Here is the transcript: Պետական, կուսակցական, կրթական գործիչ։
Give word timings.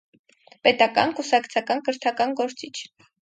Պետական, 0.67 1.13
կուսակցական, 1.19 1.85
կրթական 1.89 2.35
գործիչ։ 2.43 2.73